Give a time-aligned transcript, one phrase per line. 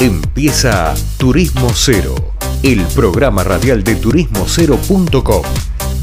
[0.00, 2.14] Empieza Turismo Cero,
[2.62, 5.42] el programa radial de turismocero.com.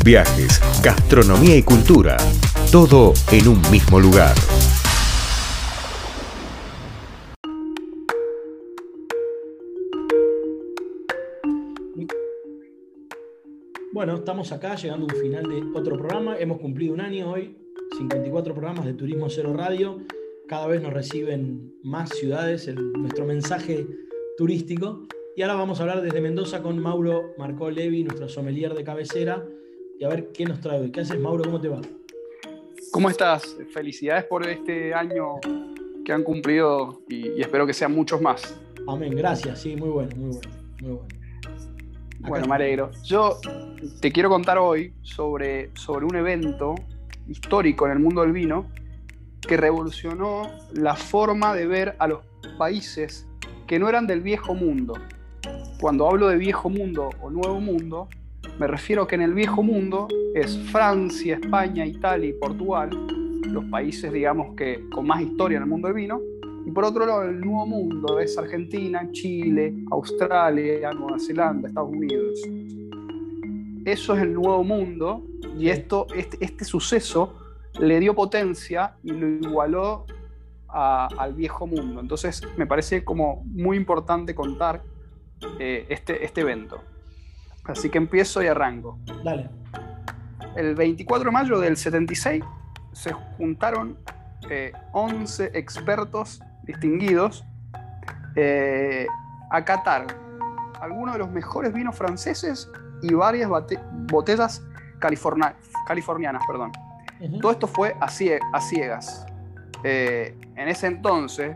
[0.05, 2.15] Viajes, gastronomía y cultura,
[2.71, 4.35] todo en un mismo lugar.
[13.91, 16.37] Bueno, estamos acá llegando a un final de otro programa.
[16.37, 17.57] Hemos cumplido un año hoy,
[17.97, 20.01] 54 programas de Turismo Cero Radio
[20.47, 23.85] cada vez nos reciben más ciudades nuestro mensaje
[24.37, 25.05] turístico.
[25.35, 29.45] Y ahora vamos a hablar desde Mendoza con Mauro Marcó Levi, nuestro sommelier de cabecera,
[29.99, 30.91] y a ver qué nos trae hoy.
[30.91, 31.43] ¿Qué haces, Mauro?
[31.43, 31.81] ¿Cómo te va?
[32.91, 33.57] ¿Cómo estás?
[33.73, 35.35] Felicidades por este año
[36.05, 38.59] que han cumplido y, espero que sean muchos más.
[38.87, 40.49] Amén, gracias, sí, muy bueno, muy bueno,
[40.81, 41.07] muy bueno.
[42.19, 42.91] bueno, me alegro.
[43.03, 43.37] Yo
[43.99, 46.75] te quiero contar hoy sobre, sobre un evento
[47.27, 48.71] histórico en el mundo del vino
[49.41, 52.21] que revolucionó la forma de ver a los
[52.57, 53.27] países
[53.65, 54.93] que no eran del viejo mundo.
[55.79, 58.09] Cuando hablo de viejo mundo o nuevo mundo,
[58.59, 62.89] me refiero que en el viejo mundo es Francia, España, Italia y Portugal,
[63.43, 66.19] los países, digamos, que con más historia en el mundo del vino.
[66.65, 72.41] Y por otro lado, el nuevo mundo es Argentina, Chile, Australia, Nueva Zelanda, Estados Unidos.
[73.85, 75.23] Eso es el nuevo mundo
[75.57, 77.46] y esto, este, este suceso
[77.79, 80.05] le dio potencia y lo igualó
[80.69, 82.01] al viejo mundo.
[82.01, 84.83] Entonces me parece como muy importante contar
[85.59, 86.81] eh, este, este evento.
[87.63, 88.99] Así que empiezo y arranco.
[89.23, 89.49] Dale.
[90.55, 92.43] El 24 de mayo del 76
[92.91, 93.97] se juntaron
[94.93, 97.43] 11 eh, expertos distinguidos
[98.35, 99.07] eh,
[99.49, 100.07] a catar
[100.81, 102.69] algunos de los mejores vinos franceses
[103.01, 104.63] y varias botellas
[104.99, 106.43] californianas.
[106.47, 106.71] Perdón.
[107.41, 109.25] Todo esto fue a, ciegas.
[109.83, 111.55] Eh, en ese entonces,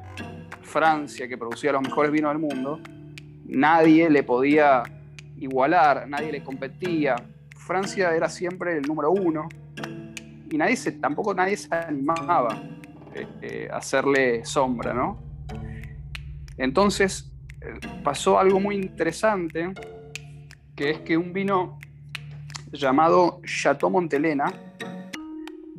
[0.62, 2.80] Francia, que producía los mejores vinos del mundo,
[3.46, 4.84] nadie le podía
[5.38, 7.16] igualar, nadie le competía.
[7.56, 9.48] Francia era siempre el número uno
[10.50, 12.62] y nadie se, tampoco nadie se animaba
[13.14, 15.20] eh, eh, a hacerle sombra, ¿no?
[16.58, 17.32] Entonces
[18.04, 19.72] pasó algo muy interesante,
[20.76, 21.80] que es que un vino
[22.72, 24.52] llamado Chateau Montelena,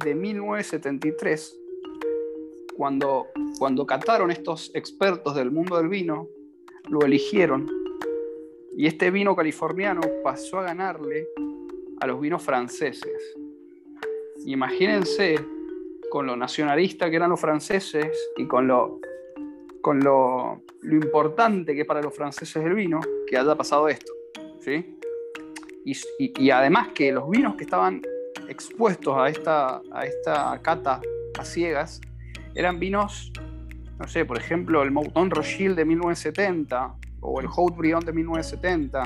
[0.05, 1.59] de 1973,
[2.77, 6.29] cuando, cuando cataron estos expertos del mundo del vino,
[6.89, 7.69] lo eligieron
[8.77, 11.29] y este vino californiano pasó a ganarle
[12.01, 13.37] a los vinos franceses.
[14.47, 15.37] Imagínense
[16.11, 18.99] con lo nacionalista que eran los franceses y con lo,
[19.81, 24.13] con lo, lo importante que para los franceses el vino, que haya pasado esto.
[24.61, 24.99] ¿sí?
[25.85, 28.03] y, además que los vinos que estaban
[28.53, 31.01] expuestos a esta, a esta cata
[31.39, 32.01] a ciegas
[32.55, 33.33] eran vinos,
[33.99, 39.03] no sé, por ejemplo, el Mouton Rothschild de 1970 o el Haut Brion de 1970.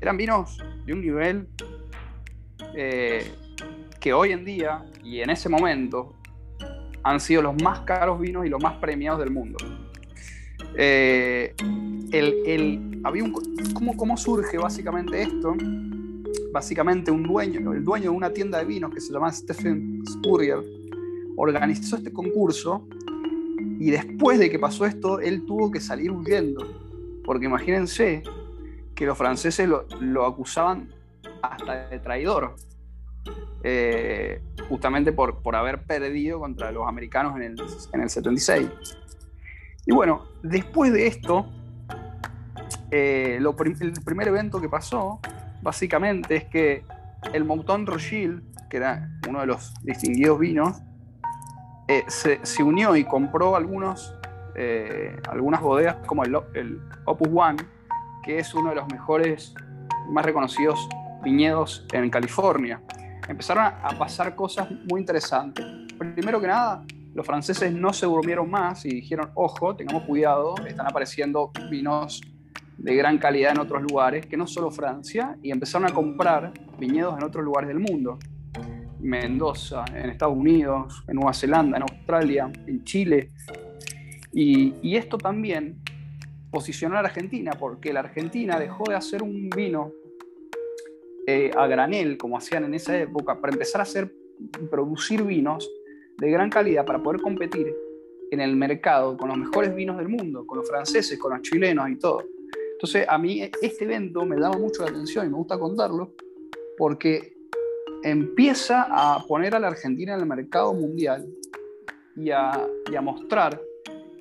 [0.00, 1.48] Eran vinos de un nivel
[2.74, 3.32] eh,
[3.98, 6.14] que hoy en día y en ese momento
[7.02, 9.58] han sido los más caros vinos y los más premiados del mundo.
[10.76, 11.54] Eh,
[12.12, 13.32] el, había un,
[13.72, 15.54] ¿cómo, ¿Cómo surge básicamente esto?
[16.52, 20.58] Básicamente un dueño, el dueño de una tienda de vinos que se llama Stephen Spurrier,
[21.36, 22.86] organizó este concurso
[23.78, 26.66] y después de que pasó esto, él tuvo que salir huyendo,
[27.24, 28.22] porque imagínense
[28.94, 30.88] que los franceses lo, acusaban
[31.42, 32.56] hasta de traidor,
[33.62, 37.56] eh, justamente por, por haber perdido contra los americanos en el,
[37.92, 38.68] en el 76.
[39.84, 41.46] Y bueno, después de esto,
[42.90, 45.20] eh, el primer evento que pasó
[45.66, 46.84] básicamente es que
[47.32, 48.40] el Mouton Rothschild,
[48.70, 50.80] que era uno de los distinguidos vinos,
[51.88, 54.14] eh, se, unió y compró algunos,
[54.54, 56.36] eh, algunas bodegas como el,
[57.04, 57.56] Opus One,
[58.22, 59.54] que es uno de los mejores,
[60.08, 60.88] más reconocidos
[61.24, 62.80] viñedos en California.
[63.28, 65.66] Empezaron a pasar cosas muy interesantes.
[65.98, 70.86] Primero que nada, los franceses no se durmieron más y dijeron, ojo, tengamos cuidado, están
[70.86, 72.20] apareciendo vinos
[72.78, 77.16] de gran calidad en otros lugares, que no solo Francia, y empezaron a comprar viñedos
[77.16, 78.18] en otros lugares del mundo.
[79.00, 83.30] Mendoza, en Estados Unidos, en Nueva Zelanda, en Australia, en Chile.
[84.32, 85.80] Y, esto también
[86.50, 89.92] posicionó a la Argentina, porque la Argentina dejó de hacer un vino
[91.26, 94.14] eh, a granel, como hacían en esa época, para empezar a hacer,
[94.70, 95.68] producir vinos
[96.18, 97.74] de gran calidad para poder competir
[98.30, 101.88] en el mercado con los mejores vinos del mundo, con los franceses, con los chilenos
[101.90, 102.24] y todo.
[102.76, 106.12] Entonces, a mí este evento me llama mucho la atención y me gusta contarlo
[106.76, 107.34] porque
[108.02, 111.26] empieza a poner a la Argentina en el mercado mundial
[112.16, 112.68] y a,
[113.00, 113.58] mostrar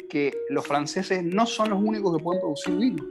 [0.09, 3.03] que los franceses no son los únicos que pueden producir vino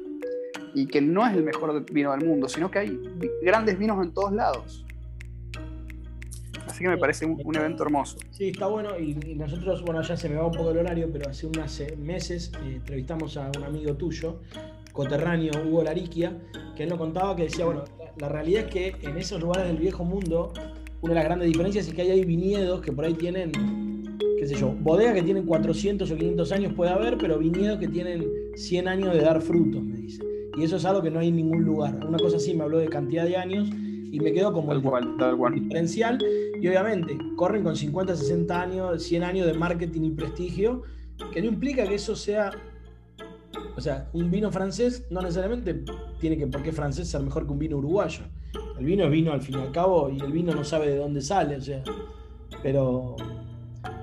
[0.74, 3.00] y que no es el mejor vino del mundo, sino que hay
[3.42, 4.86] grandes vinos en todos lados.
[6.66, 8.16] Así que me parece un, evento hermoso.
[8.30, 8.98] Sí, está bueno.
[8.98, 12.50] Y, nosotros, bueno, ya se me va un poco el horario, pero hace unos meses
[12.64, 14.40] eh, entrevistamos a un amigo tuyo,
[14.94, 16.38] coterráneo, Hugo Lariquia,
[16.74, 17.84] que él nos contaba que decía, bueno,
[18.16, 20.52] la, realidad es que en esos lugares del viejo mundo,
[21.02, 23.50] una de las grandes diferencias es que hay viñedos que por ahí tienen,
[24.38, 27.88] qué sé yo, bodegas que tienen 400 o 500 años puede haber, pero viñedos que
[27.88, 28.24] tienen
[28.54, 30.22] 100 años de dar frutos, me dice.
[30.56, 31.98] Y eso es algo que no hay en ningún lugar.
[32.06, 33.68] Una cosa así me habló de cantidad de años
[34.12, 34.80] y me quedo como el,
[35.54, 36.24] diferencial.
[36.60, 40.82] Y obviamente, corren con 50, 60 años, 100 años de marketing y prestigio,
[41.32, 42.52] que no implica que eso sea.
[43.76, 45.84] O sea, un vino francés no necesariamente
[46.20, 48.24] tiene que, por qué francés, ser mejor que un vino uruguayo.
[48.78, 50.96] El vino es vino al fin y al cabo y el vino no sabe de
[50.96, 51.82] dónde sale, o sea.
[52.62, 53.16] Pero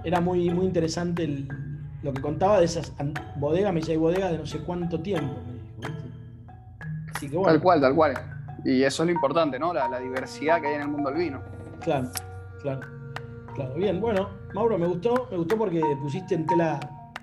[0.04, 1.46] era muy, muy interesante
[2.04, 2.92] lo que contaba de esas
[3.38, 5.36] bodegas, me dice, hay bodegas de no sé cuánto tiempo.
[7.44, 8.14] Tal cual, tal cual.
[8.66, 9.74] Y eso es lo importante, ¿no?
[9.74, 11.42] La, diversidad que hay en el mundo del vino.
[11.82, 12.10] Claro,
[12.62, 12.82] claro.
[13.56, 16.80] Claro, bien, bueno, Mauro, me gustó, me gustó porque pusiste en tela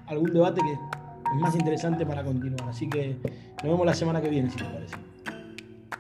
[0.06, 0.98] algún debate que
[1.35, 2.69] es más interesante para continuar.
[2.69, 3.17] Así que
[3.57, 4.97] nos vemos la semana que viene, si te parece.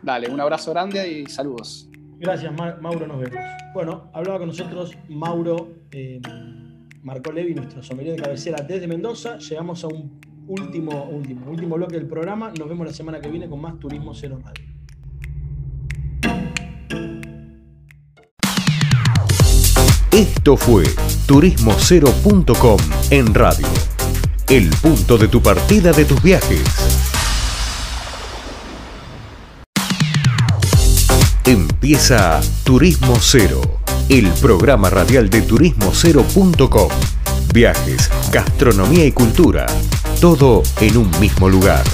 [0.02, 1.88] Dale, un abrazo grande y saludos.
[2.18, 3.38] Gracias, Mauro, nos vemos.
[3.74, 6.20] Bueno, hablaba con nosotros Mauro eh,
[7.02, 9.38] Marco Levi, nuestro sommelier de cabecera desde Mendoza.
[9.38, 12.52] Llegamos a un último, último, último bloque del programa.
[12.58, 14.66] Nos vemos la semana que viene con más Turismo Cero Radio.
[20.10, 20.84] Esto fue
[21.26, 22.78] turismocero.com
[23.10, 23.97] en radio.
[24.50, 26.62] El punto de tu partida de tus viajes.
[31.44, 33.60] Empieza Turismo Cero,
[34.08, 36.88] el programa radial de turismocero.com.
[37.52, 39.66] Viajes, gastronomía y cultura
[40.20, 41.84] todo en un mismo lugar.